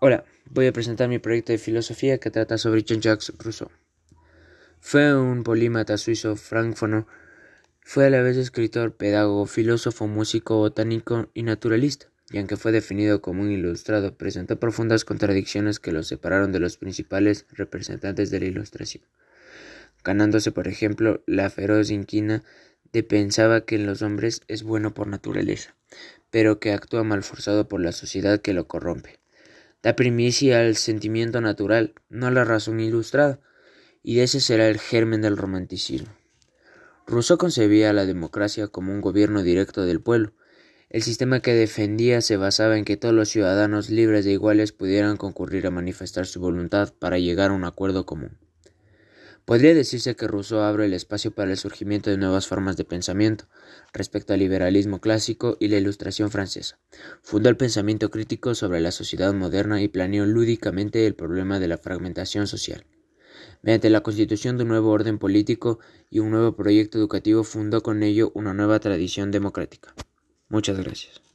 Hola, 0.00 0.22
voy 0.48 0.68
a 0.68 0.72
presentar 0.72 1.08
mi 1.08 1.18
proyecto 1.18 1.50
de 1.50 1.58
filosofía 1.58 2.18
que 2.18 2.30
trata 2.30 2.56
sobre 2.56 2.84
Jean-Jacques 2.84 3.32
Rousseau. 3.36 3.68
Fue 4.78 5.12
un 5.12 5.42
polímata 5.42 5.98
suizo 5.98 6.36
francófono, 6.36 7.08
fue 7.80 8.06
a 8.06 8.10
la 8.10 8.22
vez 8.22 8.36
escritor, 8.36 8.94
pedagogo, 8.94 9.46
filósofo, 9.46 10.06
músico, 10.06 10.58
botánico 10.58 11.30
y 11.34 11.42
naturalista, 11.42 12.06
y 12.30 12.38
aunque 12.38 12.56
fue 12.56 12.70
definido 12.70 13.20
como 13.20 13.42
un 13.42 13.50
ilustrado, 13.50 14.16
presentó 14.16 14.60
profundas 14.60 15.04
contradicciones 15.04 15.80
que 15.80 15.90
lo 15.90 16.04
separaron 16.04 16.52
de 16.52 16.60
los 16.60 16.76
principales 16.76 17.46
representantes 17.50 18.30
de 18.30 18.38
la 18.38 18.46
ilustración, 18.46 19.02
ganándose, 20.04 20.52
por 20.52 20.68
ejemplo, 20.68 21.24
la 21.26 21.50
feroz 21.50 21.90
inquina 21.90 22.44
de 22.92 23.02
pensaba 23.02 23.62
que 23.62 23.74
en 23.74 23.86
los 23.86 24.02
hombres 24.02 24.42
es 24.46 24.62
bueno 24.62 24.94
por 24.94 25.08
naturaleza, 25.08 25.74
pero 26.30 26.60
que 26.60 26.72
actúa 26.72 27.02
mal 27.02 27.24
forzado 27.24 27.66
por 27.66 27.80
la 27.80 27.90
sociedad 27.90 28.40
que 28.40 28.52
lo 28.52 28.68
corrompe 28.68 29.18
da 29.82 29.94
primicia 29.94 30.60
al 30.60 30.76
sentimiento 30.76 31.40
natural, 31.40 31.94
no 32.08 32.26
a 32.26 32.30
la 32.30 32.44
razón 32.44 32.80
ilustrada, 32.80 33.40
y 34.02 34.20
ese 34.20 34.40
será 34.40 34.68
el 34.68 34.78
germen 34.78 35.22
del 35.22 35.36
romanticismo. 35.36 36.08
Rousseau 37.06 37.38
concebía 37.38 37.92
la 37.92 38.04
democracia 38.04 38.68
como 38.68 38.92
un 38.92 39.00
gobierno 39.00 39.42
directo 39.42 39.84
del 39.84 40.00
pueblo. 40.00 40.32
El 40.90 41.02
sistema 41.02 41.40
que 41.40 41.54
defendía 41.54 42.20
se 42.20 42.36
basaba 42.36 42.76
en 42.78 42.84
que 42.84 42.96
todos 42.96 43.14
los 43.14 43.28
ciudadanos 43.28 43.90
libres 43.90 44.26
e 44.26 44.32
iguales 44.32 44.72
pudieran 44.72 45.16
concurrir 45.16 45.66
a 45.66 45.70
manifestar 45.70 46.26
su 46.26 46.40
voluntad 46.40 46.92
para 46.98 47.18
llegar 47.18 47.50
a 47.50 47.54
un 47.54 47.64
acuerdo 47.64 48.04
común. 48.06 48.47
Podría 49.48 49.72
decirse 49.72 50.14
que 50.14 50.26
Rousseau 50.26 50.60
abre 50.60 50.84
el 50.84 50.92
espacio 50.92 51.30
para 51.30 51.50
el 51.50 51.56
surgimiento 51.56 52.10
de 52.10 52.18
nuevas 52.18 52.46
formas 52.46 52.76
de 52.76 52.84
pensamiento 52.84 53.46
respecto 53.94 54.34
al 54.34 54.40
liberalismo 54.40 55.00
clásico 55.00 55.56
y 55.58 55.68
la 55.68 55.78
Ilustración 55.78 56.30
francesa. 56.30 56.78
Fundó 57.22 57.48
el 57.48 57.56
pensamiento 57.56 58.10
crítico 58.10 58.54
sobre 58.54 58.80
la 58.80 58.90
sociedad 58.90 59.32
moderna 59.32 59.80
y 59.80 59.88
planeó 59.88 60.26
lúdicamente 60.26 61.06
el 61.06 61.14
problema 61.14 61.60
de 61.60 61.68
la 61.68 61.78
fragmentación 61.78 62.46
social. 62.46 62.84
Mediante 63.62 63.88
la 63.88 64.02
constitución 64.02 64.58
de 64.58 64.64
un 64.64 64.68
nuevo 64.68 64.90
orden 64.90 65.18
político 65.18 65.78
y 66.10 66.18
un 66.18 66.30
nuevo 66.30 66.54
proyecto 66.54 66.98
educativo 66.98 67.42
fundó 67.42 67.82
con 67.82 68.02
ello 68.02 68.30
una 68.34 68.52
nueva 68.52 68.80
tradición 68.80 69.30
democrática. 69.30 69.94
Muchas 70.50 70.76
gracias. 70.76 71.27